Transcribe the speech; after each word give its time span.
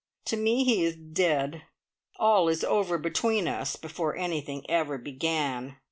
To 0.25 0.35
me 0.35 0.63
he 0.63 0.83
is 0.83 0.95
dead. 0.95 1.61
All 2.17 2.47
is 2.49 2.63
over 2.63 2.97
between 2.97 3.47
us 3.47 3.75
before 3.75 4.15
anything 4.15 4.67
ever 4.67 4.97
began! 4.97 5.77